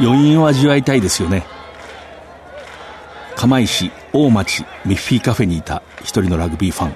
[0.00, 1.44] 余韻を味わいたいですよね。
[3.36, 6.94] 釜石大町ミッフィーカフェにいた一人のラグビーファン。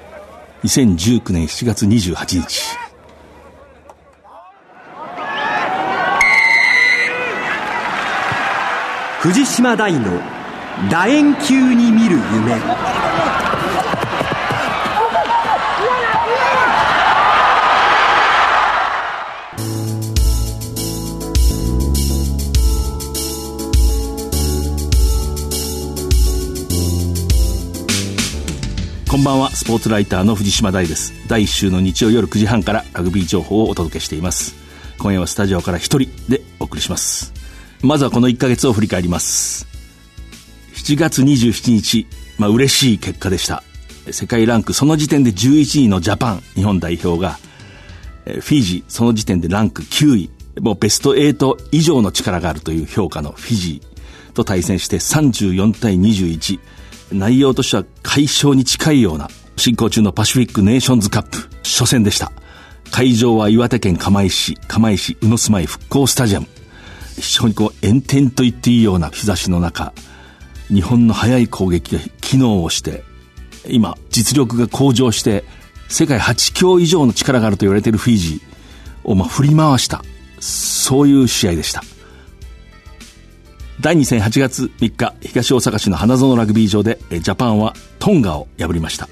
[0.65, 2.77] 2019年7月28日。
[9.21, 10.21] 藤島大の
[10.91, 12.53] 楕円球に見る夢
[29.25, 29.51] んばんは。
[29.53, 31.15] スポーツライターの藤島大です。
[31.29, 34.55] 第1週の日曜夜9時半からラグビー情報をお届けしています。
[34.99, 37.33] 今夜はスタジオから一人でお送りします。
[37.81, 39.67] まずはこの1ヶ月を振り返ります。
[40.75, 42.07] 7月27日
[42.37, 43.63] まあ嬉しい結果でした。
[44.11, 47.39] 世界ランクその時点で11位のジャパン日本代表が
[48.27, 50.31] フィジーその時点でランク9位。
[50.61, 56.61] もうベスト8以上の力があるという評価のフィジーと対戦して34対21
[57.15, 62.33] 内容としては解消に近いような進行中のパシフィックネーションズカップ初戦でした。
[62.91, 66.47] 会場は岩手県釜石市、釜石宇野住まい復興スタジアム。
[67.17, 69.93] 非常にこう炎天と言っていいような日差しの中、
[70.69, 73.05] 日本の速い攻撃が機能をして、
[73.69, 75.45] 今実力が向上して、
[75.89, 80.03] 世界8強以上の力があると言われているフィジーをまあ振り回した、
[80.41, 81.83] そういう試合でした。
[83.81, 89.09] 第2戦8月3日、東大阪市の花園ラグビー場で、ジャパンはトンガを破りました。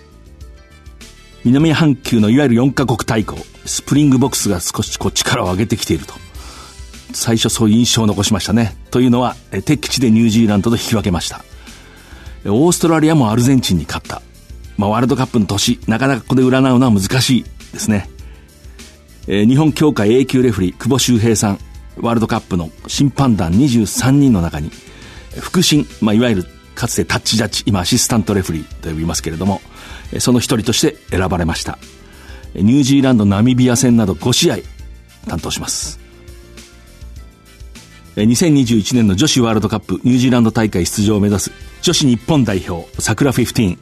[1.44, 6.14] 南半球のいわゆる4カ国対抗、スプリングボクスが少しこう力を上げてきていると。
[7.12, 8.77] 最初そういう印象を残しましたね。
[8.91, 11.44] というのは、敵地でニュージーランドと引き分けました。
[12.47, 14.22] オーストラリアもアルゼンチンに勝った。
[14.78, 18.08] まあ、ワールドカップの年、なかなかここで占うのは難しいですね。
[19.26, 21.58] えー、日本協会 A 級レフリー、久保修平さん、
[22.00, 24.70] ワールドカップの審判団23人の中に、
[25.40, 29.60] 腹心、まあ、いわゆるかつてタッチジャッジ、今アシスタントレフリーと呼びますけれども、
[30.19, 31.78] その一人として選ばれました。
[32.54, 34.58] ニュージーランド、ナミビア戦など5試合
[35.26, 36.02] 担当します。
[38.16, 41.50] 2021年の女子ワールドカップニュージーランド大会出場を目指す
[41.81, 43.78] 女子日本代表桜15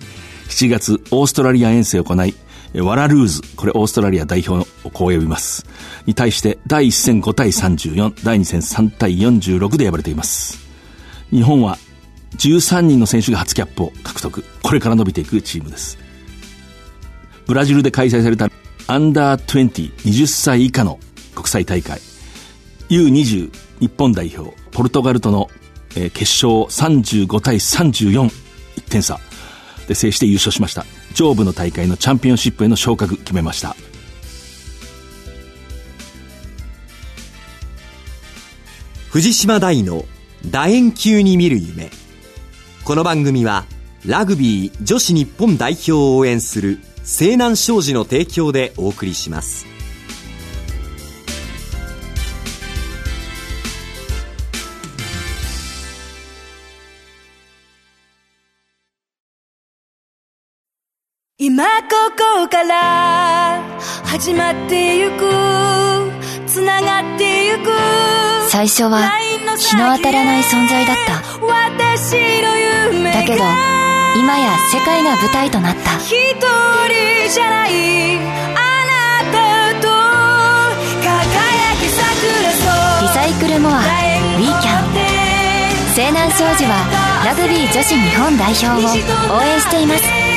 [0.48, 2.34] 7月オーストラリア遠征を行い
[2.74, 5.66] ワラルーズ、これオーストラリア代表をこう呼びます。
[6.06, 10.58] に対して第1戦5対34、第2戦3対46で敗れています。
[11.30, 11.78] 日本は
[12.36, 14.44] 13人の選手が初キャップを獲得。
[14.62, 15.98] これから伸びていくチームです。
[17.46, 18.48] ブラジルで開催された
[18.86, 21.00] アンダー20、20歳以下の
[21.34, 22.00] 国際大会。
[22.88, 23.50] U20
[23.80, 25.48] 日本代表、ポルトガルとの、
[25.96, 28.30] えー、決勝35対34、
[28.76, 29.18] 1点差
[29.88, 30.84] で制して優勝しました。
[31.14, 33.76] 上部の大会のチャンピオンシップへの昇格決めました。
[39.10, 40.04] 藤島大の
[40.48, 41.90] 楕円球に見る夢。
[42.84, 43.66] この番組は
[44.06, 49.66] ラグビー女子日本代表を応援する西南商事の提供でお送りします。
[61.42, 61.72] 今こ
[62.44, 63.64] こから
[64.04, 65.24] 始まってゆく
[66.46, 67.70] つながってゆく
[68.50, 69.08] 最初は
[69.56, 71.14] 日の当たらない存在だった。
[71.14, 71.22] だ
[73.24, 73.44] けど
[74.20, 75.96] 今や世界が舞台となった。
[75.96, 79.88] 一人じゃないあなたと
[81.00, 82.68] 輝き桜そ
[83.00, 83.08] う。
[83.08, 84.92] リサイクルモアウィーキャン
[85.94, 86.84] 西南商事は
[87.24, 90.29] ラグビー女子日本代表を応援しています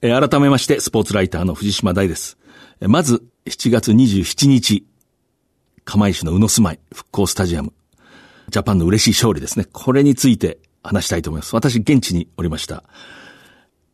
[0.00, 2.38] えー、改めまして、スポーツライターの藤島大です。
[2.80, 4.86] えー、まず、7月27日、
[5.84, 7.72] 釜石の宇野住まい復興スタジアム、
[8.48, 9.66] ジャパンの嬉しい勝利ですね。
[9.72, 11.54] これについて話したいと思います。
[11.54, 12.84] 私、現地におりました。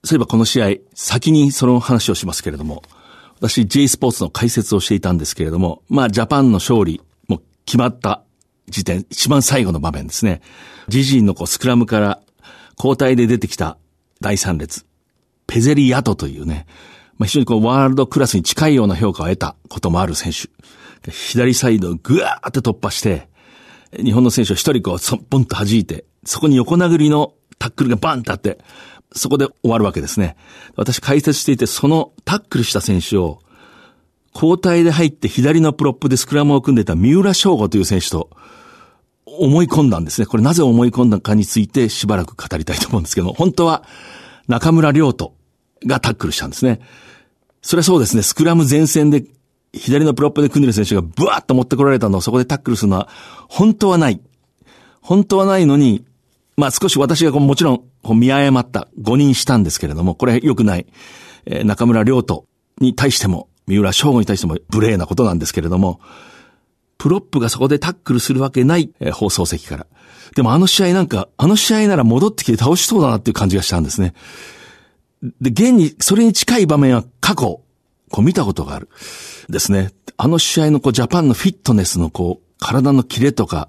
[0.02, 2.82] そういえばこの試合、先にその話をしますけれども、
[3.40, 8.22] 私、J スポーツの解説をしていたんですけれども、まあ、ジャパンの勝利、も決まった
[8.68, 10.42] 時点、一番最後の場面ですね。
[10.88, 12.20] 自陣のこうスクラムから
[12.76, 13.78] 交代で出てきた
[14.20, 14.84] 第三列。
[15.46, 16.66] ペゼリアトというね、
[17.18, 20.48] まあ、非常にこうワールドクラスに近いような評価を得たこともある選手。
[21.10, 23.28] 左サイドをぐわーって突破して、
[23.96, 28.58] 日本の選手を一人こう、そポンと弾いて、そこに横殴りのタックルがバンってあって、
[29.12, 30.36] そこで終わるわけですね。
[30.76, 33.40] 私解説していて、そのタックルした選手を、
[34.34, 38.30] 交代で入って左のプロップでスクラムを組んでた三浦昌悟という選手と
[39.24, 40.26] 思い込んだんですね。
[40.26, 43.84] これなぜ思い込んだかについてしばらく語りたいと思うんですけど本当は
[44.48, 45.32] 中村亮土
[45.86, 46.80] がタックルしたんですね。
[47.62, 49.24] それはそうですね、スクラム前線で
[49.72, 53.08] 左のプロップで組んでる選手がブワーッと持ってこられたのをそこでタックルするのは、
[53.48, 54.20] 本当はない。
[55.00, 56.04] 本当はないのに、
[56.56, 60.86] まあ少し私がこうもちろんこう見誤った誤認したんですけれども、これ良くない、
[61.46, 62.42] えー、中村良斗
[62.80, 66.00] に対しても、三浦翔吾に対しても無礼なことなんですけれども、
[66.98, 69.86] プロップがそこでタックルするわけない、えー、放送席から。
[70.34, 74.14] でもあの試合なんか、あの試合なら戻ってきて倒しそうだなっていう感じがしたんですね。
[75.40, 77.60] で、現に、それに近い場面は過去、
[78.10, 78.88] こう見たことがある。
[79.48, 79.90] ですね。
[80.16, 83.68] あの試合のこうジャパンのフィットネスのこう、体のキレとか、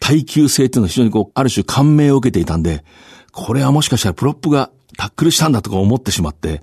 [0.00, 2.84] 耐久性っていうのは非常にこう、ある種感銘を受けていたんで、
[3.32, 6.62] これはもしかしたらプロップがタックルしたんだとか思ってしまって、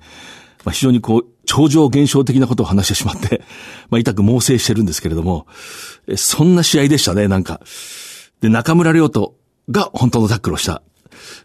[0.66, 3.42] まあ、非常にこう、超常現象的なことを話してしまって、
[3.90, 5.48] まあ、痛く猛省してるんですけれども、
[6.16, 7.62] そんな試合でしたね、なんか。
[8.42, 9.32] で、中村亮斗
[9.70, 10.82] が本当のタックルをした。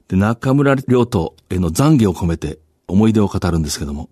[0.09, 4.11] で、中村亮斗への懺悔を込めて思い出を語るんですけども、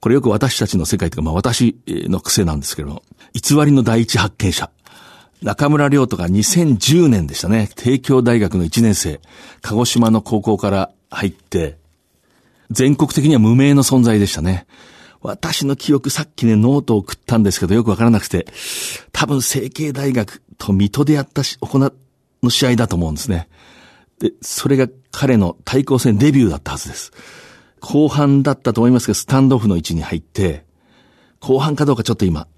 [0.00, 3.02] これよく私たちの世界というか、まあ私の癖なんですけども、
[3.32, 4.70] 偽りの第一発見者。
[5.42, 7.68] 中村亮斗が2010年でしたね。
[7.76, 9.20] 帝京大学の1年生、
[9.62, 11.78] 鹿児島の高校から入って、
[12.70, 14.66] 全国的には無名の存在でしたね。
[15.20, 18.46] 私の記憶、さっきね、ノートを送ったんですけど、よくわからなくて、
[19.12, 21.92] 多分、成形大学と水戸でやったし、行っ
[22.42, 23.48] の試合だと思うんですね。
[24.18, 27.12] で、それが彼の対抗戦デビューだったはずです。
[27.80, 30.64] 後半だったと思いますけど、スタンドオフの位置に入って、
[31.40, 32.48] 後半かどうかちょっと今、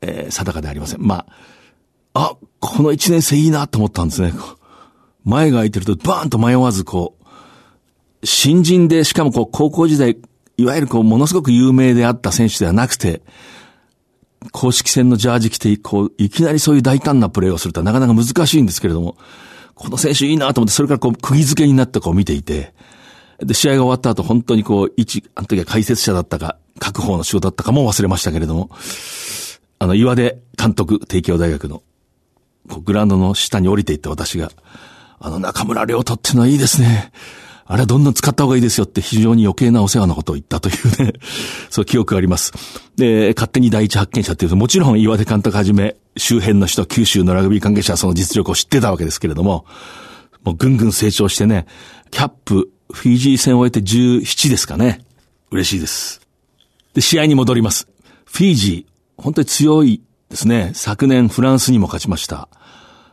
[0.00, 1.06] えー、定かでありません。
[1.06, 1.26] ま
[2.14, 4.32] あ、あ、この一年生いいなと思ったんですね。
[5.24, 10.18] 前が空いてるとバーンと迷わずこう、新人でしかもこう高校時代、
[10.56, 13.22] いわゆるこうものすごく有名であった選手ではなくて、
[14.52, 19.16] 公式戦のジャージ着て、こう、いきなりそういう大胆なプレーをするとはなかなか難しいんですけれども、
[19.74, 22.74] この選手いいなと思って、それからこう、釘付けになってこう見ていて、
[23.38, 28.70] で、試合が終わった後、本当にこう、一、あの時は解説者だったか、各方の仕事だったかも忘れましたけれども、
[29.78, 31.82] あの、岩出監督、帝京大学の、
[32.68, 34.50] こう、グラウンドの下に降りていった私が、
[35.20, 37.12] あの、中村良斗っていうのはいいですね。
[37.70, 41.12] あれはどんどん使った方がいいですよって非常に余計なお世話のことを言ったというね、
[41.68, 42.54] そう記憶があります。
[42.96, 49.66] で、勝手に第一発見者っていうと、もちろん岩手監督はじめ、周辺の人、九州のラグビー関係者はその実力を知ってたわけですけれども、
[50.44, 51.66] もうぐんぐん成長してね、
[52.10, 55.04] キャップ、フィジー戦を終えて17ですかね。
[55.50, 56.22] 嬉しいです。
[56.94, 57.86] で、試合に戻ります。
[58.24, 60.00] フィジー、本当に強い
[60.30, 60.70] ですね。
[60.72, 62.48] 昨年フランスにも勝ちました。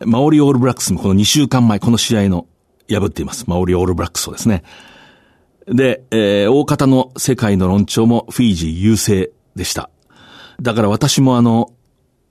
[0.06, 2.48] マオリオールブラックスもこの2週間前、この試合の
[2.90, 3.46] 破っています。
[3.48, 4.64] マオリオールブラックスをですね。
[5.68, 9.90] で、えー、大方の世界の論調もフィージー優勢でした。
[10.62, 11.72] だから私もあの、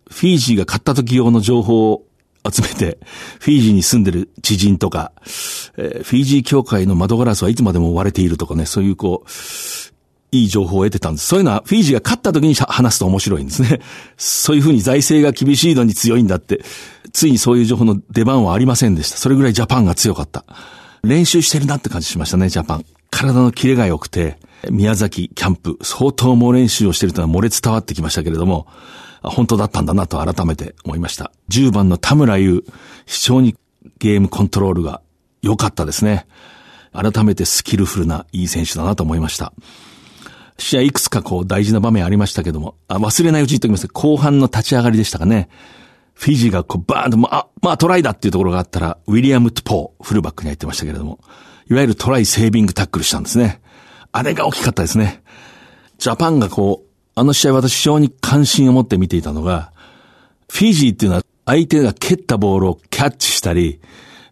[0.09, 2.06] フィージーが勝った時用の情報を
[2.51, 2.99] 集めて、
[3.41, 5.12] フィージーに住んでる知人とか、
[5.77, 9.31] えー、フィージー協会の窓ガラスはいつまでも割れているとかね、そういうこう、
[10.31, 11.27] いい情報を得てたんです。
[11.27, 13.81] そういうのはフィージーが勝った時に話すと面白いんですね。
[14.17, 16.61] そういうふうに財政が厳しいのに強いんだって、
[17.14, 19.16] ついにそういう情報の出番はありませんでした。
[19.16, 20.44] それぐらいジャパンが強かった。
[21.05, 22.84] 練習してるなって感じしましたね、ジャパン。
[23.11, 24.37] 体のキレが良くて、
[24.69, 28.66] 宮崎キャンプ、相当猛練習をしてるというのは漏れ伝わってきましたけれども、
[29.22, 31.31] 本当だったんだなと改めて思いました。
[31.50, 32.64] 10番の田村優、
[33.06, 33.55] 非常に
[33.99, 35.00] ゲームコントロールが
[35.40, 36.26] 良かったですね。
[36.93, 39.52] 改めてスキルフルないい選手だなと思いました。
[40.58, 45.49] 試合いくつかこう大事な場面ありましたけども、あ忘れないうちに言っておきます後半の立ち上がりでしたかね。
[46.14, 51.21] フィジーがこうバーンと、まあ、まあトライだっていうところがあったら、ウィリアム・トポー、フルバックに入ってましたけれども、
[51.68, 53.61] いわゆるトライセービングタックルしたんですね。
[54.12, 55.23] あれが大きかったですね。
[55.99, 59.73] ジャパンがこう、あの試合私非常に関心を持って見ていたのが、
[60.49, 63.80] フィジーっていうのは相手が蹴ったボールをキャッチしたり、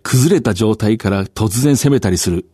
[0.02, 2.46] 崩れた状態から突然攻めたりする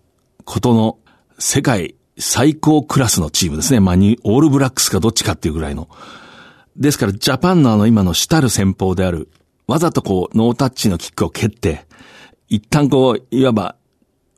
[0.44, 0.98] ことの
[1.38, 3.80] 世界最高クラスのチームですね。
[3.80, 5.88] まあ、に、オールブラックスかどっちかっていうぐらいの。
[6.78, 9.28] ですから、ジャパンのあの今の主たる戦法である、
[9.66, 11.86] わざとこう、ノータッチのキックを蹴って、
[12.48, 13.76] 一旦こう、いわば、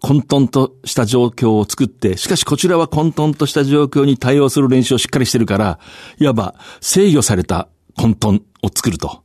[0.01, 5.79] 混沌とした状況を作って、しかしこちらは混沌とした状況に対応する練習をしっかりしてるから、
[6.19, 9.23] いわば制御された混沌を作ると。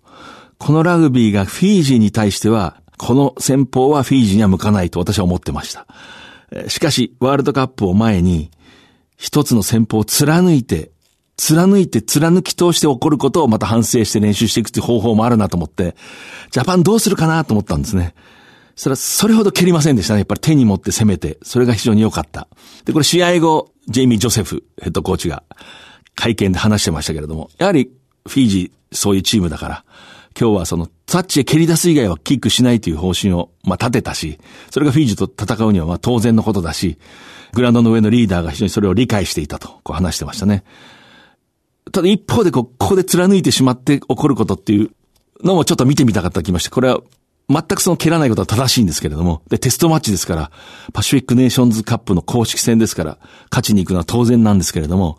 [0.57, 5.87] このラグビーがフィージーに対しては、この戦法はフィージーには向かないと私は思ってました。
[6.67, 8.51] しかし、ワールドカップを前に、
[9.17, 10.91] 一つの戦法を貫いて、
[11.37, 15.95] 貫いて貫き通して起こることをまた反省して練習していくという方法もあるなと思って、
[16.51, 18.13] ジャパンどうするかなと思ったんですね。
[18.75, 20.19] それはそれほど蹴りませんでしたね。
[20.19, 22.47] やっぱり手に持って攻めて、それが非常に良かった。
[22.83, 25.43] で、これ試合後、ジェイミー・ジョセフヘッドコーチが
[26.15, 27.91] 会見で話してましたけれども、やはり
[28.27, 29.85] フィージーそういうチームだから、
[30.39, 34.39] 今日はそのタッチで蹴り出す以外はキックしないという方針を、まあ、立てたし、
[34.69, 36.97] それがフィージーと戦うにはまあ当然のことだし、
[37.53, 40.63] グラウンドの上のリーダーが非常にそれを理解していたと、こう話してましたね。
[41.91, 44.91] ただ一方でこう、ここで貫いてしまって起こることっていう
[45.43, 46.99] のもちょっと見てみたかった気まして、これは
[47.49, 50.51] 全くその蹴らないことは正しいんですけれども、で、テストマッチですから、
[50.93, 53.17] パシフィックネーションズカップの公式戦ですから、
[53.51, 55.17] 勝ちに行くのは当然なんですけれども、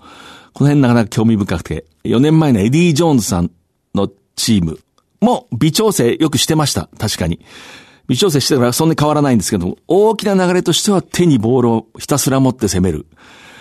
[0.53, 3.51] この辺なかなか興味深くて、4年前のエディ・ジョーンズさん
[3.95, 4.79] のチーム
[5.21, 6.89] も微調整よくしてました。
[6.99, 7.41] 確かに。
[8.09, 13.07] 微調整してからそんなに変わらないんですけども、大きな流れとしては手にボールをひたすら持って攻める。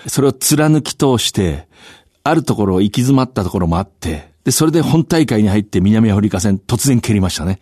[0.07, 1.67] それを貫き通して、
[2.25, 7.59] あるところ行き詰まったところもあって、で、それで本大会に入って南アフリカ戦突然蹴りましたね。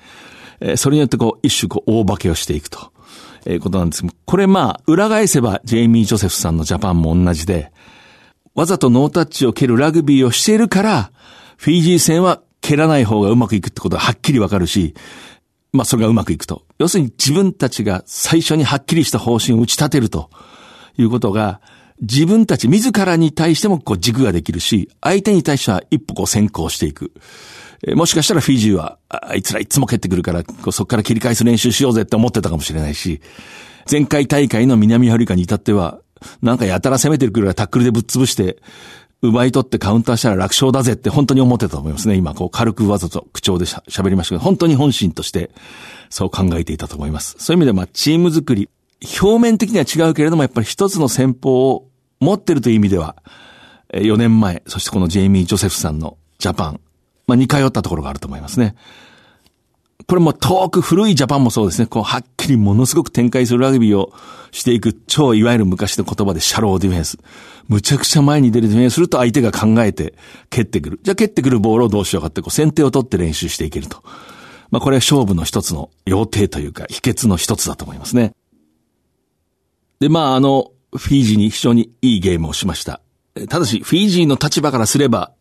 [0.61, 2.93] えー、それによってこう、一種こう、大化けをしていくと。
[3.45, 7.73] えー、ことなんですけど、これまあ、裏返せば、ジェイミー・ジョセフさんのジャパンも同じで、
[8.55, 11.11] わざとノータッチを蹴るラグビーをしているから、
[11.57, 14.93] フィジー戦は蹴らない方がうまくいくってことははっきりわかるし、
[15.73, 16.63] まあそれがうまくいくと。
[16.79, 20.29] 要するに自分たちが最初にはっきりした方針を打ち立てると
[20.97, 21.59] いうことが、
[22.01, 27.11] 自分たち自らに対してもこう軸ができるし、相手に対しては一歩こう先行していく。
[27.95, 33.21] もしかしたらフィジーは、あいつらいつも蹴ってくるから、そこから切り返す練習しようぜって思ってたかもしれないし、
[33.89, 35.99] 前回大会の南アフリカに至っては、
[36.41, 38.57] なんかやたら攻めてくるからタックルでぶっ潰して、
[39.21, 42.15] 奪い取ってカウンターしたら楽勝だぜって本当に思ってたと思いますね。
[42.15, 45.51] 今、こう軽くわざと口調で喋りましたけど、本当に本心として
[46.09, 47.35] そう考えていたと思います。
[47.39, 48.69] そういう意味でまあチーム作り、
[49.21, 53.15] 表面的には違うけれども、やっぱり一つの戦法を持ってるという意味では、
[53.93, 56.79] 4年前、そしてこのジェイミー・ジョセフさんのジャパン、
[57.27, 58.75] まあ似通ったところがあると思いますね。
[60.07, 61.87] これも遠く古いジャパンもそうですね。
[61.87, 64.11] こう、はっきりものすごく展開するラグビーを
[64.51, 67.17] していく、超いわゆる昔の言葉でシャローディフェンス。
[67.67, 70.15] むちゃくちゃ前に出るディフェンスすると相手が考えて
[70.49, 70.99] 蹴ってくる。
[71.03, 74.03] じゃあ蹴ってくるボールをどうしようかって、こう、先手を取って練習していけると。
[74.71, 78.33] まあこれは勝負の一つの要諦というか、秘訣の一つだと思いますね。
[80.03, 82.99] で、まああの、フィージーに非常にいいゲームをしました。
[83.47, 85.31] ただし、フィージーの立場からすれば、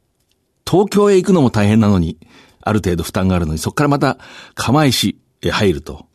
[0.64, 2.16] 東京へ行くのも大変なのに、
[2.61, 4.19] ある程度負担があるのに、そこからまた
[4.54, 6.07] 釜石へ入ると。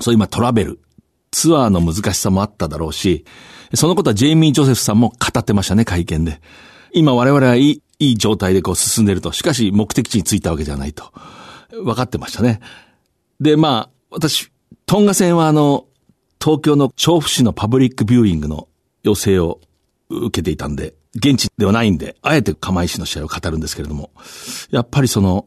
[0.00, 0.80] そう今トラベル、
[1.30, 3.24] ツアーの難しさもあっただろうし、
[3.72, 6.40] そのことはジェイミー・ジョセフさんも語ってましたね、会見で。
[6.92, 9.30] 今我々はいい、いい状態でこう進んでると。
[9.30, 11.12] しかし目的地に着いたわけではないと。
[11.70, 12.58] 分かってましたね。
[13.40, 14.50] で、まあ、私、
[14.86, 15.86] トンガ戦はあの、
[16.42, 18.68] 東京の調布市のパブリックビューイングの
[19.02, 19.60] 要請を
[20.08, 24.10] 受けていたんで、現地ではないんで、あえて釜石の試合を語るんですけれども、
[24.70, 25.46] やっぱりその、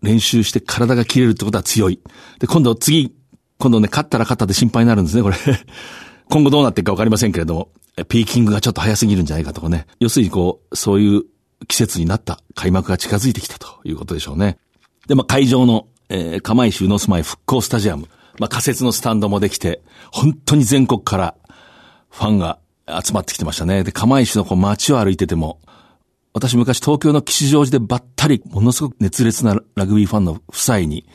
[0.00, 2.00] 練習して体が切れるってことは強い。
[2.38, 3.14] で、今度次、
[3.58, 5.36] 今度ね、勝ったら勝ったで心配になるんですね、これ。
[6.30, 7.70] 今後どうなっていくかわかりませんけれども、
[8.08, 9.86] ピーキングがちょっと早すぎるんじゃないかとかね。
[9.98, 11.24] 要するにこう、そういう
[11.66, 14.58] 季節になった開幕が近づいてきたということでしょうね。
[15.08, 18.08] で、まあ、会場の、えー、釜石宇野住まい復興スタジアム。
[18.38, 21.34] まあ、仮設のスタンドもできて、本当に全国から
[22.10, 23.84] ファンが集まってきてましたね。
[23.84, 25.60] で、釜石のこう街を歩いてても、
[26.32, 31.06] 私昔東京の吉祥寺でばったり、ものすごく熱烈なラグビーファンの夫妻に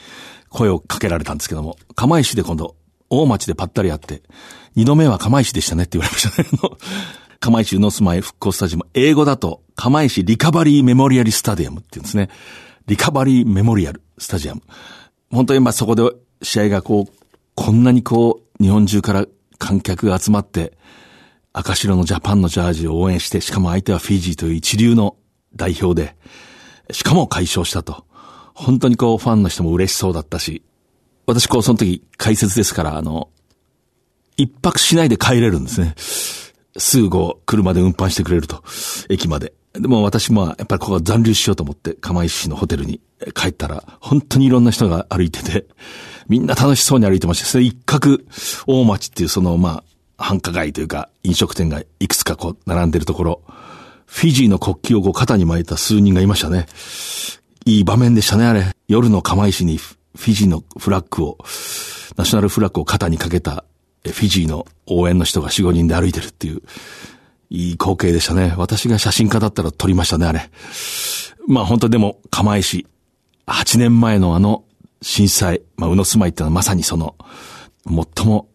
[0.49, 2.75] 声をかけられたんですけども、釜石で今度、
[3.09, 4.21] 大町でぱったり会って、
[4.75, 6.77] 二度目は釜石でしたねって言われましたね。
[7.39, 8.85] 釜石の住まい復興スタジアム。
[8.93, 12.29] 英語だと、釜石リカバリーメモリアルスタディアムって言うんですね。
[12.87, 14.61] リカバリーメモリアルスタジアム。
[15.31, 16.03] 本当にまあそこで
[16.43, 17.13] 試合がこう、
[17.55, 19.25] こんなにこう、日本中から
[19.57, 20.77] 観客が集まって、
[21.53, 25.15] 赤白のジャパンのジャージを応援して、しかも相手はフィジーという一流の
[25.55, 26.15] 代表で、
[26.91, 28.05] しかも解消したと。
[28.53, 30.63] 本当にこうファンの人も嬉しそうだったし、
[31.25, 33.29] 私こうその時解説ですから、あの、
[34.35, 35.95] 一泊しないで帰れるんですね。
[36.77, 38.63] すぐこう車で運搬してくれると、
[39.09, 39.53] 駅まで。
[39.73, 42.99] でも私もやっぱりここは残留しようと思って釜石市のホテルに
[43.33, 45.65] 帰ったら、本当にいろんな人が歩いてて、
[46.27, 47.45] みんな楽しそうに歩いてました。
[47.45, 48.19] それ一角
[48.67, 49.83] 大町っていうそのま
[50.17, 53.41] あ、繁華街というか飲食店がいくつかこう並んでるところ、
[54.05, 56.67] フィジーの国旗をこう肩に巻いた数人がいましたね。
[57.65, 58.65] いい場面でしたね、あれ。
[58.87, 61.37] 夜の釜石にフィジーのフラッグを、
[62.17, 63.63] ナショナルフラッグを肩にかけた
[64.03, 66.61] フィジーの応援の人が4、5人で歩いてるっていう、
[67.49, 68.53] いい光景でしたね。
[68.57, 70.51] 私が写真家だったら撮りましたね、あれ。
[71.47, 72.85] まあ本当でも釜石、
[73.47, 74.63] 8年前のあの
[75.03, 77.15] 震災、まあ、宇野住まいってのはまさにその、
[77.85, 78.47] 最も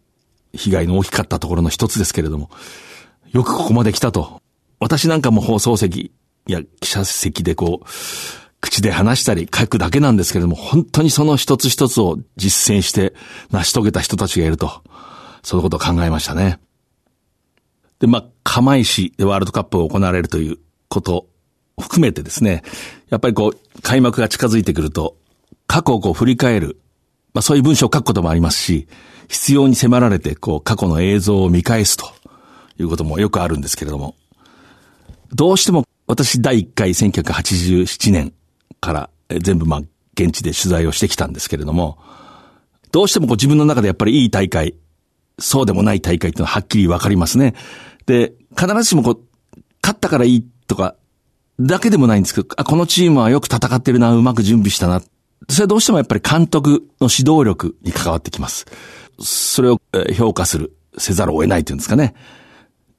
[0.55, 2.51] 被害の大きかったところの一つですけれども、
[3.31, 4.41] よくここまで来たと。
[4.81, 6.13] 私なんかも放送席
[6.47, 7.87] や記者席でこう、
[8.61, 13.15] 口で話したり書くだけなんですけれども、本当にその一つ一つを実践して
[13.51, 14.83] 成し遂げた人たちがいると、
[15.43, 16.59] そのことを考えましたね。
[18.01, 21.29] で、まあ、釜石でワールドカップが行われるということ
[21.77, 22.63] を含めてですね、
[23.11, 25.17] やっぱりこう、開幕が近づいてくると、
[25.69, 26.81] 過去をこう振り返る、
[27.35, 28.89] まあそういう文章を書くこともありますし、
[29.29, 32.11] 必要に迫られてこう過去の映像を見返すと
[32.81, 34.17] いうこともよくあるんですけれども、
[35.33, 38.33] どうしても私第1回1987年
[38.81, 39.81] から全部まあ
[40.15, 41.99] 現地で取材をしてきたんですけれども、
[42.91, 44.75] どうしてもこう自分の中でやっぱりいい大会、
[45.39, 47.55] そうでもない大会っていうのははっきりわかりますね。
[48.07, 49.21] で、必ずしもこう、
[49.83, 50.97] 勝ったからいいとか、
[51.61, 55.03] だけでもないんですけど、あ、このチームはよく戦ってるな、うまく準備したな。
[55.49, 58.67] それはどうしてもやっぱり監督の指導力に関わってきます。
[59.21, 59.81] それを
[60.17, 62.15] 評価する、せざるを得ないというんですかね。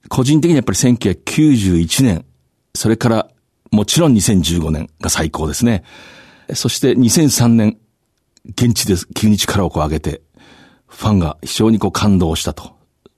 [0.10, 2.26] 個人的にやっぱり1991年、
[2.74, 3.30] それから
[3.72, 5.84] もちろん2015年が最高ですね。
[6.54, 7.78] そして2003年、
[8.46, 10.22] 現地で急に力をこう上げて、
[10.88, 12.74] ファンが非常にこう感動したと。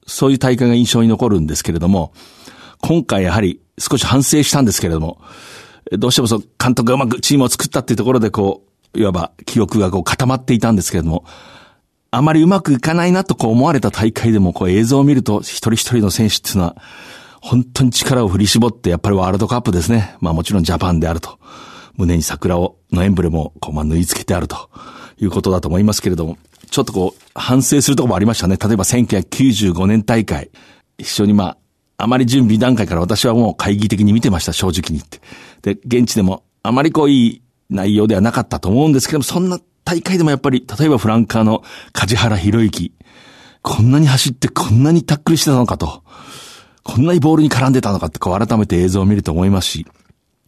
[0.06, 2.14] そういう大会が印象に残るんですけれども、
[2.82, 5.22] 今回やはり少し反省したんですけれども、
[5.92, 11.26] どうしてもそう監督がうまくチームを作ったっていうところでこう、いわば記憶がこう固まっていたんですけれども、
[12.12, 16.76] あまりうまくいかないなとこう思われた大会でもこう映像を見ると一人一人の選手っていうのは
[17.42, 20.16] 本当に力を振り絞ってやっぱりワールドカップですね。
[20.20, 21.40] まあもちろんジャパンであると。
[21.98, 24.70] 胸に桜を、のエンブレムをこうまあ縫い付けてあると
[25.18, 26.38] いうことだと思いますけれども、
[26.70, 28.58] ちょっとこう反省するとこもありましたね。
[28.58, 30.50] 例えば1995年大会。
[30.98, 31.58] 一緒にまあ、
[31.98, 35.22] あまり準備段階から私はもう会議的に見てました、正直に言って。
[35.76, 41.64] で、現地でもあまりこういい内容ではなかったと思うんですけども、そんな大会でもやっぱり、例えばフランカーの
[41.94, 42.94] 梶原博之、
[43.64, 46.04] こんなに走ってこんなにタックルしてたのかと、
[46.84, 49.88] こんなにボールに絡んでたのかってこう改めて映像を見ると思いますし、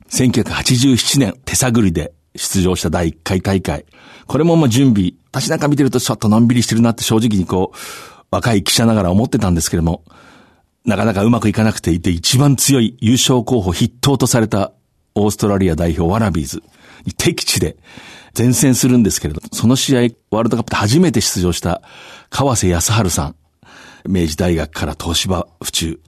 [0.10, 3.86] 1987年手探りで出場した第1回大会。
[4.27, 7.77] これもまあ準備、私なんか見てるとちょっとのんびりしてるなって正直にこう、
[8.32, 10.03] 若い記者ながら思ってたんですけども、
[10.86, 14.74] なかなかうまくいかなくていて一番強い優勝候補筆頭とされた
[15.15, 16.63] オーストラリア代表ワラビーズ
[17.12, 17.76] 敵地で
[18.38, 21.82] 前線するんですけれど、その試合、ワールドカップで初めて出場した
[22.30, 23.36] 川瀬康春さん、
[24.08, 26.00] 明治大学から東芝府中、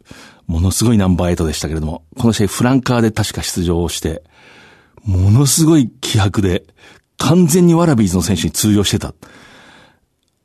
[0.48, 4.24] ものすごいナンバー8でしたけれども、この試合フランカーで確か出場をして、
[5.04, 6.66] ものすごい気迫で、
[7.18, 9.14] 完全にワラビーズの選手に通用してた。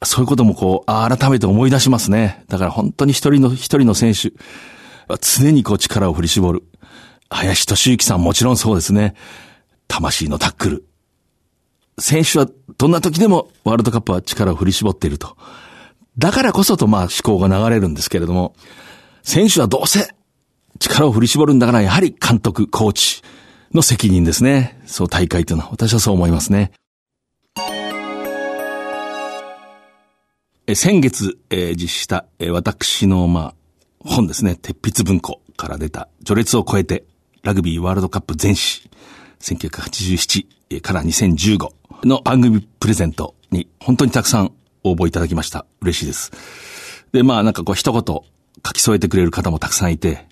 [0.03, 2.45] そういうこともこう、改めて思い出しますね。
[2.49, 4.33] だから本当に一人の、一人の選手、
[5.21, 6.63] 常にこう力を振り絞る。
[7.29, 9.15] 林敏之さんもちろんそうですね。
[9.90, 10.85] 魂のタックル。
[11.98, 12.48] 選手は
[12.79, 15.37] どんな時でもワールドカップは力を振り絞っていると。
[16.16, 18.55] だからこそとまあ思考が流れるんですけれども、
[19.22, 20.14] 選手はどうせ
[20.79, 23.22] 力を振り絞るんだからやはり監督、コーチ
[23.74, 24.81] の責任ですね。
[24.87, 26.72] そう大会というのは私はそう思いますね。
[30.66, 33.55] え先月、えー、実施した、えー、私のまあ
[34.09, 37.05] 本ですね、鉄筆文庫から出た序列を超えて
[37.42, 38.88] ラグビーワールドカップ全史
[39.40, 44.53] 1987から2015の番組プレゼントに本当にたくさん
[44.85, 45.66] 応募いただきました。
[45.81, 46.31] 嬉しいです。
[47.12, 48.24] で、まあなんかこう一言書
[48.72, 50.26] き添えてくれる方もたくさんいて、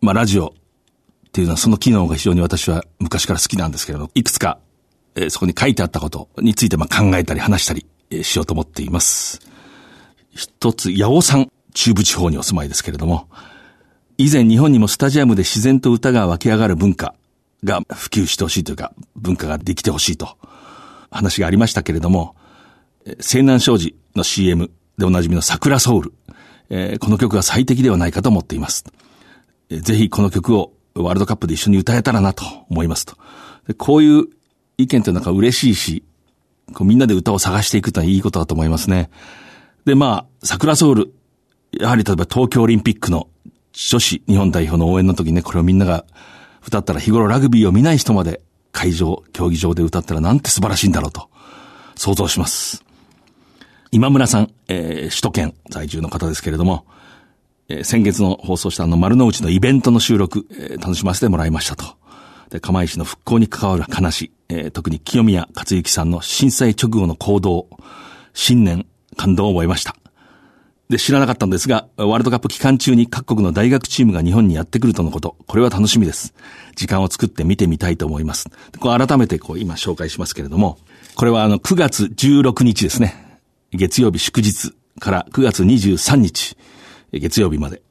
[0.00, 0.52] まあラジオっ
[1.32, 4.58] ていうのはその機能が非常に私は昔から好きなんですけれども、いくつか、
[5.14, 9.40] えー、そこに書いてあったことについてまあ考えたり話したり、えー、しようと思っています。
[10.34, 13.28] 一つ、八尾さん、中部地方にお住まいですけれども、
[14.18, 17.14] 以前日本にもスタジアムで自然と歌が湧き上がる文化
[17.64, 20.36] が普及してほしいというか、文化ができてほしいと
[21.10, 22.34] 話がありましたけれども、
[23.20, 26.12] 西南商事の CM でおなじみの桜ソウル、
[26.70, 28.84] えー、この曲が最適ではないかと思っています。
[29.70, 33.16] えー、ぜひこの曲をワールドカップで一緒に歌えたらなと思いますと。
[33.66, 34.26] でこういう
[34.78, 36.04] 意見というのは嬉しいし、
[36.74, 39.10] こうみんなで歌を探していくというのはいいことだと思いますね。
[39.84, 41.12] で、まあ、桜ソウル、
[41.72, 43.28] やはり例えば東京オリンピックの
[43.72, 46.04] 女子日本代表の応援の時にね、これをみんなが
[46.66, 48.40] 歌ったら日頃ラグビーを見ない人まで
[48.72, 51.28] 会場、競技場で歌ったらなんて素晴らしいんだろうと
[51.96, 52.84] 想像します。
[53.90, 56.86] 今村さん、えー、首都圏在住の方ですけれども、
[57.68, 61.84] えー、先月の放送したあの丸の内のイベントの収録、えー、楽しませてもらいましたと。
[62.48, 67.68] で、釜石の復興に関わる話、えー、特に清宮克之さんの震災直後の行動、
[68.34, 69.96] 新年感動を覚えました。
[70.92, 76.34] で、知らなかったんですが、ワールドカップ期間中に各国の大学チームが日本にやってくるとのこと、これは楽しみです。
[76.76, 78.50] 時間を作って見てみたいと思います。
[78.78, 80.78] これ改めてこう今紹介しますけれども、
[81.14, 83.40] これはあの9月16日ですね。
[83.72, 86.58] 月曜日祝日から9月23日、
[87.12, 87.82] 月曜日まで、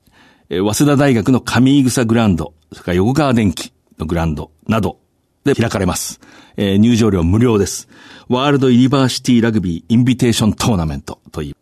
[0.50, 5.01] 早稲田大学の上井草グランド、それから横河電機のグランドなど
[5.44, 6.20] で開かれます。
[6.58, 7.88] えー、入場料無料です。
[8.30, 11.56] ワールドユニバーシティラグビーインビテーショントーナメントという、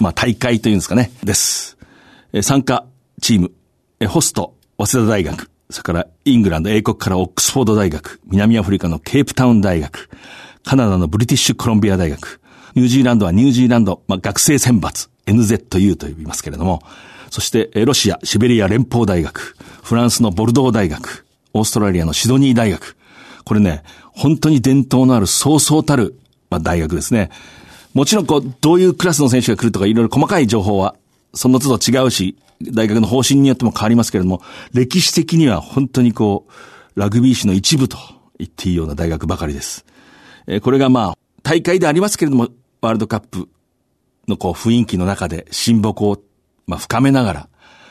[0.00, 1.76] まあ、大会というんですかね、です。
[2.32, 2.86] えー、参加
[3.20, 3.52] チーム、
[4.00, 10.08] えー、ホスト、早稲田大学、それからイングランド、英国からオックスフォード大学、南アフリカのケープタウン大学、
[10.64, 12.40] カナダのブリティッシュコロンビア大学、
[12.74, 16.82] ニュージーランドはニュージーランド、まあ、学生選抜、NZU と呼びますけれども、
[17.30, 22.96] そして、ロシア、シベリア連邦大学、フランスのボルドー大学、オーストラリアのシドニー大学。
[23.44, 26.18] これね、本当に伝統のあるそうそうたる、
[26.50, 27.30] まあ、大学ですね。
[27.92, 30.96] もちろんこう、どういうクラスの選手が来るとかいろいろ細かい情報は、
[31.34, 36.46] その都度違うし、大学の方針によっても変わりますけれども、歴史的には本当にこ
[36.96, 37.98] う、ラグビー史の一部と
[38.38, 39.84] 言っていいような大学ばかりです。
[40.46, 42.48] えー、これがまあ、大会でありますけれども、
[42.80, 43.48] ワールドカップ
[44.28, 46.18] のこう雰囲気の中で親睦を、
[46.66, 47.48] まあ、深めながら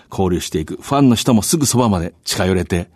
[0.10, 0.78] 交流していく。
[0.82, 2.89] ファンの人もすぐそばまで近寄れて、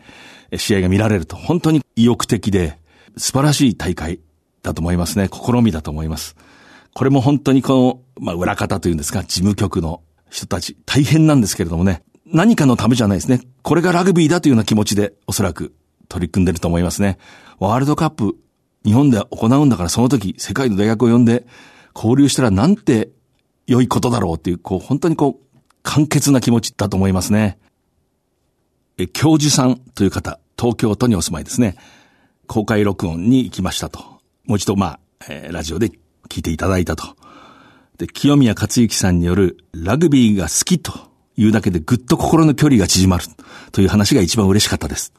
[0.56, 2.78] 試合が見られると、本当に意欲的で、
[3.18, 4.20] 素晴らしい大会
[4.64, 5.30] だと思いますね。
[5.32, 6.36] 試みだと思います。
[6.94, 13.42] これも本当にこの、まあ、裏方というんですか、事務局の人たち、大変なんですけれどもね、何かのためじゃないですね。
[13.62, 15.74] これがラグビーだというような気持ちで、おそらく
[16.10, 17.18] 取り組んでると思いますね。
[17.60, 18.36] ワールドカップ、
[18.86, 21.46] 日本で行うんだからその時、世界の大学を呼んで、
[21.96, 23.10] 交流したらなんて
[23.66, 27.58] 良いことだろうっていう、こう、本当にこう、簡潔な気持ちだと思いますね。
[28.98, 31.76] え、教授さんという方、東京都にお住まいですね。
[32.48, 34.00] 公開録音に行きましたと。
[34.46, 35.92] もう一度、まあ、えー、ラジオで
[36.30, 37.16] 聞いていただいたと。
[37.98, 40.94] で、清宮克幸さんによるラグビーが好きと
[41.36, 43.26] いうだけでぐっと心の距離が縮まる
[43.72, 45.14] という話が一番嬉しかったです。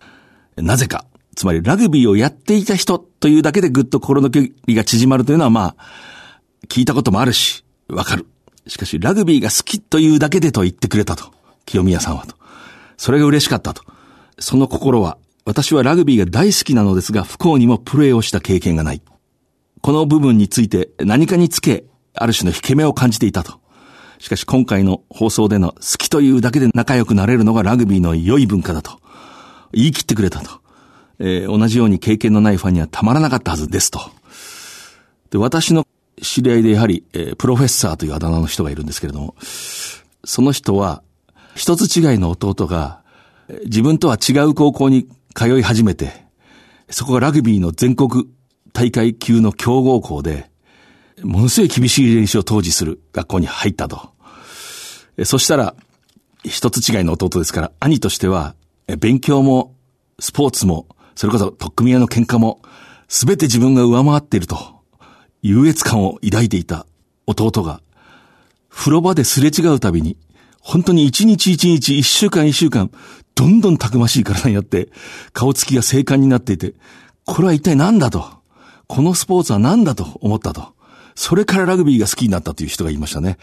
[0.56, 1.04] なぜか。
[1.36, 5.76] つまりラグビーをやっていた人というだけでぐっと心の距離が縮まるというのはまあ、
[6.66, 8.26] 聞いたこともあるし、わかる。
[8.66, 11.32] しかし、ラグビーが好きというだけでと言ってくれたと。
[11.64, 12.37] 清宮さんはと。
[12.98, 13.82] それが嬉しかったと。
[14.38, 19.00] その心は、私はラグビーが大好きなのですが、不幸にもプレーをした経験がない。
[19.80, 23.60] この部分について何かにつけ、ある種の引け目を感じていたと。
[24.18, 29.00] しかし今回の放送での好きというだけで仲良くなれるのがラグビーの良い文化だと。
[29.72, 30.50] 言い切ってくれたと。
[31.20, 34.00] えー、同じように経験のないファンにはたまらなかったはずですと。
[35.30, 35.86] で、私の
[36.20, 39.34] 知り合いでやはり、えー、プロフェッサーというあだ名の人がいるんですけれども、
[40.24, 41.02] その人は、
[41.58, 43.02] 一つ違いの弟が、
[43.64, 46.24] 自分とは違う高校に通い始めて、
[46.88, 48.28] そこがラグビーの全国
[48.72, 50.50] 大会級の強豪校で、
[51.24, 54.12] ものすごい厳しい練習を当時する学校に入ったと。
[55.24, 55.74] そしたら、
[56.44, 58.54] 一つ違いの弟ですから、兄としては、
[59.00, 59.74] 勉強も、
[60.20, 62.62] スポーツも、それこそ特組合の喧嘩も、
[63.08, 64.78] すべて自分が上回っていると。
[65.42, 66.86] 優越感を抱いていた
[67.26, 67.80] 弟が、
[68.68, 70.16] 風呂場ですれ違うたびに、
[70.68, 72.90] 本当に一日一日、一週間一週間、
[73.34, 74.90] どんどんたくましい体になって、
[75.32, 76.74] 顔つきが静観になっていて、
[77.24, 78.26] これは一体何だと、
[78.86, 80.74] このスポーツは何だと思ったと。
[81.14, 83.38] それからラグビーが好きになったという人がいましたね。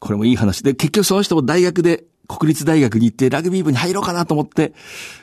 [0.00, 4.72] これもいい話で、結局その人も大学で、国立大学に行ってラグビー部に入ろうかなと思って、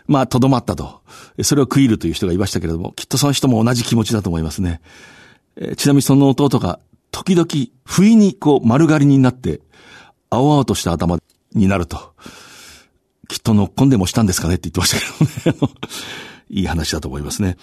[0.07, 1.01] まあ、とどまったと。
[1.41, 4.79] それを食いるという人がいましたけれども、きっとその人も同じ気持ちだと思いますね。
[5.57, 6.79] えちなみにその弟が、
[7.11, 7.47] 時々、
[7.83, 9.59] 不意にこう丸刈りになって、
[10.33, 11.19] 青々とした頭
[11.53, 12.13] になると、
[13.27, 14.55] きっと乗っ込んでもしたんですかね？
[14.55, 15.69] って言ってましたけどね。
[16.49, 17.57] いい話だと思いますね。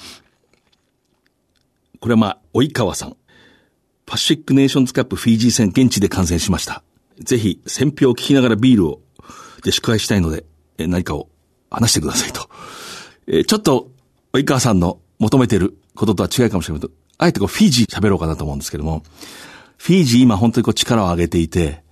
[2.00, 3.16] これはまあ、及川さん。
[4.06, 6.82] パシフィックネーションズカップフィージー戦現地で観戦しました。
[7.20, 9.00] ぜひ、戦票を聞きながらビールを、
[9.62, 10.44] で宿泊したいので、
[10.78, 11.28] え何かを
[11.70, 12.48] 話してくださいと。
[13.28, 13.90] えちょっと、
[14.32, 19.02] 及川さんの求めてることとは違いかもしれないけど、あえてこうフィージー喋ろうかなと思うんですけども、
[19.76, 21.84] フィージー今本当にこう力を上げていて、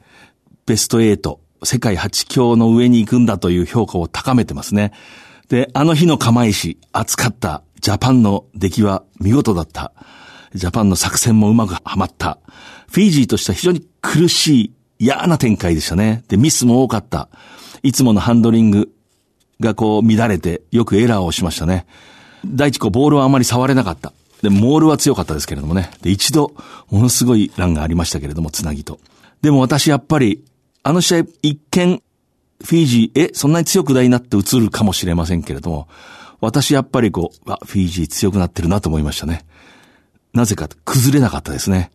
[0.67, 4.93] ベスト8、世界8強の上に行くんだという評価を高めてますね。
[5.49, 9.93] で、あの日の釜石、熱かった、ジャパンの出来は見事だった。
[10.55, 12.39] ジャパンの作戦もうまくはまった。
[12.91, 16.25] フィージーとしては非常に苦しい、嫌な展開でしたね。
[16.29, 17.29] で、ミスも多かった。
[17.83, 18.91] いつものハンドリング
[19.61, 21.87] がこう乱れて、よくエラーをしましたね。
[22.45, 24.13] 第一こうボールはあまり触れなかった。
[24.43, 25.91] で、モールは強かったですけれどもね。
[26.03, 26.53] で、一度、
[26.91, 29.01] ものすごいランがありましたけれども、つなぎと。
[29.43, 30.45] でも私やっぱり、
[30.89, 32.03] あの試合、一見、
[32.65, 35.87] フィージー、え、そんなに強くないなって映るかもしれませんけれども、
[36.41, 39.45] 私やっぱりこう、あ、フィージー強くなってるなと思いましたね。
[40.33, 41.91] なぜか、崩れなかったですね。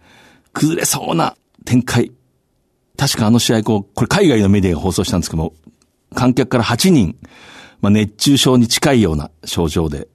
[0.54, 2.12] 崩れそうな展開。
[2.96, 5.56] 確かあの試合、こう、これ海外のメディアが放送したんですけども、
[6.14, 7.18] 観客から8人、
[7.82, 10.08] まあ、熱中症に近いような症状で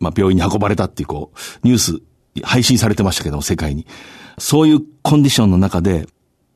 [0.00, 2.00] まあ、病院に運ばれたっていう、こう、ニュース、
[2.42, 3.86] 配信されてましたけども、世界に。
[4.38, 6.06] そういうコンディションの中で、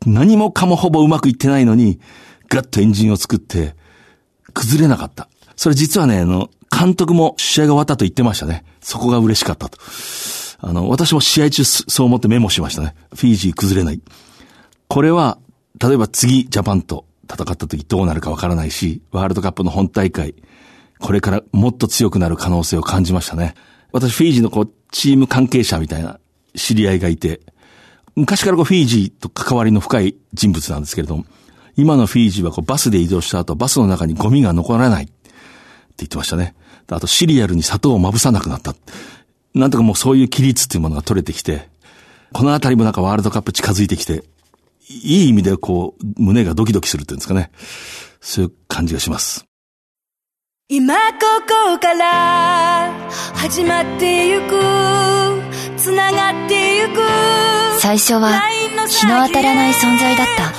[0.06, 2.00] 何もかもほぼうまくいってないのに、
[2.48, 3.74] ガッとエンジンを作って、
[4.54, 5.28] 崩れなかった。
[5.56, 8.64] それ実はね、あの、監督も試合が終わったと言ってましたね。
[8.80, 9.78] そこが嬉しかったと。
[10.60, 12.94] あの、私も試合中そう思ってメモしましたね。
[13.14, 14.00] フィージー崩れない。
[14.88, 15.38] これは、
[15.78, 20.34] 例えば次ジャパンと戦った時どうなるかわからないし、ワールドカップの本大会、
[20.98, 23.54] これからもっと強くなる可能性を感じましたね。
[23.92, 26.20] 私、フィージーのこう、チーム関係者みたいな
[26.54, 27.40] 知り合いがいて、
[28.16, 31.24] 昔からこう、フィージーと関わりの深い人物なんですけれども、
[31.76, 35.12] 今のフィージーはこう、バスで移動した後、バスの中にゴミが残らないって
[35.98, 36.54] 言ってましたね。
[36.88, 38.74] あとシリアルに砂糖をまぶさなくなった。
[39.54, 41.68] なんとかもうそういう規律っていうものが取れてきて、
[42.32, 44.24] このあたりもなんかワールドカップ近づいてきて、
[44.88, 47.50] いい意味でこう、胸がドキドキするっていうんですかね。
[48.20, 49.49] そういう感じがします。
[50.72, 51.02] 今こ
[51.74, 52.94] こから
[53.34, 54.54] 始まってゆく
[55.76, 57.00] つながってゆく
[57.80, 58.38] 最初は
[58.86, 60.44] 日の当たらない存在だった。
[60.44, 60.52] だ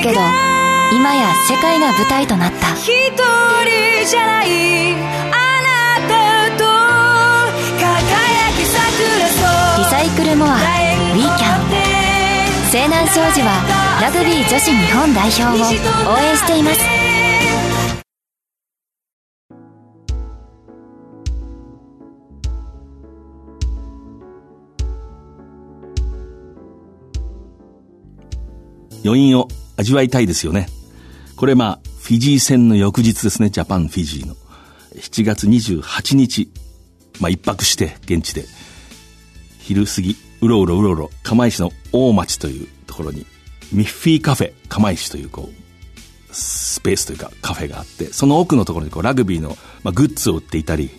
[0.00, 0.20] けど
[0.96, 2.72] 今や世界が舞台となった。
[2.76, 4.96] 一人じゃないあ
[5.60, 6.64] なたと
[7.76, 9.44] 輝き桜そ
[9.76, 11.68] うリサイクルモアウィーキャン
[12.70, 13.60] 西南商事は
[14.00, 16.95] ラグビー女子日本代表を応援しています
[29.06, 30.68] 余韻を味わいたいですよね。
[31.36, 34.34] これまあ、フィジー戦の翌日ですね、ジャパンフィジーの。
[34.96, 36.50] 7月28日、
[37.20, 38.44] まあ一泊して現地で、
[39.58, 43.26] 昼過ぎ、うろうろうろうろ、釜石の大町というところに、
[43.72, 50.90] ミッフィーカフェ釜石というこう、スペースというかカフェがあって、その奥のところにこうラグビーの、まあ、グッズを売っていたり、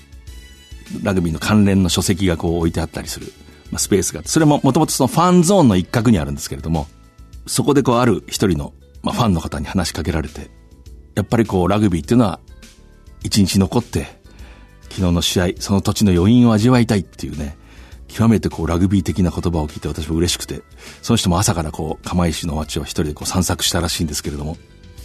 [1.04, 3.34] ラグビーの関連の書籍がこう置いてあったりする、
[3.72, 6.88] まあ、スペースがあって、それももともとそのファンゾーンの一角にあるんですけれども、
[7.48, 10.50] そこでこうある一人の、まあ、ファンの方に話しかけられて、
[11.16, 12.40] やっぱりこうラグビーっていうのは
[13.24, 14.08] 一日残って
[14.84, 17.58] 昨日の試合、その土地の余韻を味わいたいっていうね、
[18.08, 20.62] 極めてこうラグビー的な言葉を聞いて私も嬉しくて、
[21.02, 24.58] その人も朝からこう釜石の街を一人でこう散策したらしいんですけれども、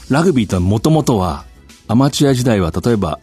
[0.08, 1.44] ラグビーとはもともとは
[1.88, 3.18] アマチュア時代は例えば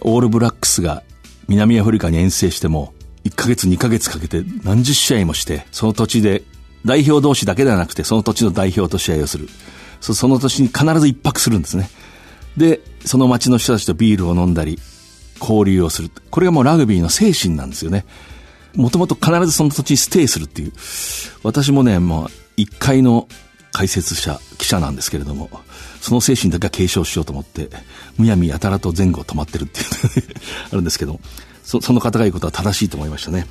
[0.00, 1.02] オールブラックスが
[1.48, 6.42] 南アフリカに遠征しても1ヶ月2ヶ月かけて何十試合もして、その土地で
[6.84, 9.48] 代表同士だけではなくて、その土地の代表と試合をする。
[10.00, 11.88] その土地に必ず一泊するんですね。
[12.56, 14.78] で、その町の人たちとビールを飲んだり、
[15.40, 16.10] 交流をする。
[16.30, 18.04] これがもうラグビーの精神なんですよね。
[18.74, 20.72] もともと必ずその土地にステイするっていう。
[21.42, 23.28] 私もね、もう一回の
[23.72, 25.50] 解説者、記者なんですけれども、
[26.00, 27.70] その精神だけは継承しようと思って、
[28.18, 29.86] むやみやたらと前後止まってるっていう
[30.70, 31.20] あるんですけど、
[31.62, 33.46] そその方が言うことは正しいと思いましたね。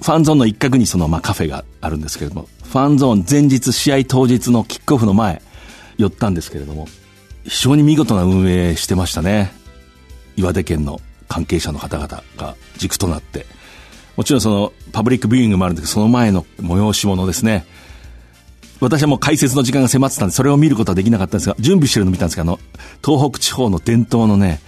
[0.00, 5.42] ファンゾーンの一角にそのまあカフェがあるんですけれども、ファンゾーン前日試合当日のキックオフの前、
[5.96, 6.88] 寄ったんですけれども、
[7.44, 9.52] 非常に見事な運営してましたね。
[10.36, 13.46] 岩手県の関係者の方々が軸となって。
[14.16, 17.66] もちろんそのパブリックビューイングもあるんですけど、その前の催し物ですね。
[18.80, 22.58] 私はもう解説の時間が迫ってたんで、それを見ることはできなかったんですが、準備してるの見たんですけど、あの、
[23.04, 24.60] 東北地方の伝統のね、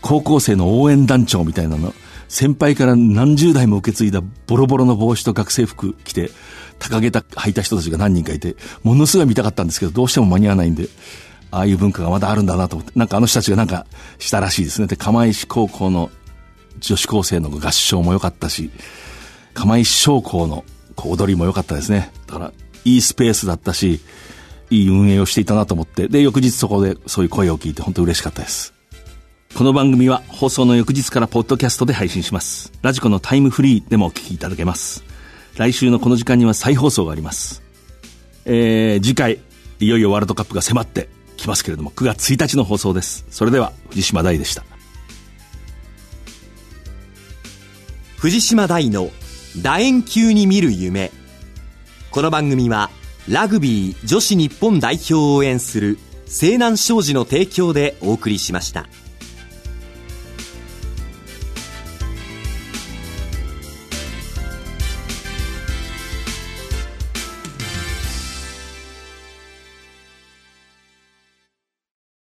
[0.00, 1.94] 高校生の応援団長みたいなの、
[2.28, 6.30] 先輩から何十代も受け継いだボロボロの帽子と学生服着て、
[6.78, 10.88] 高げた履いた人たちが何人かいて、ものすごい見たかったんですけど、どうしても間に合わないんで、
[11.50, 13.86] ああいう文化がまだあるんだなと思って、なんかあの人たちがなんか
[14.18, 14.88] したらしいですね。
[14.88, 16.10] で、釜石高校の
[16.80, 18.70] 女子高生の合唱も良かったし、
[19.54, 20.64] 釜石商工の
[20.96, 22.12] 踊りも良かったですね。
[22.26, 22.52] だから、
[22.84, 24.00] いいスペースだったし、
[24.70, 28.75] いい運営をしていたなと思って、で、翌日そこでそういう声を聞いて本当嬉しかったです。
[29.56, 32.74] この番組は放送の翌日からポッドキャストで配信します。
[32.82, 35.02] ラジコのタイムフリーでもお聞きいただけます。
[35.56, 37.62] 来週のこの時間には再放送があります。
[38.44, 39.40] えー、次回、
[39.80, 43.24] いよいよワールドカップが迫ってきますけれども、9月1日の放送です。
[43.30, 44.62] それでは、藤島大でした。
[48.18, 49.08] 藤島大の
[49.62, 51.10] 楕円球に見る夢。
[52.10, 52.90] この番組は、
[53.26, 58.86] ラグビー女子日本代表を応援する西南商事の提供でお送りしました。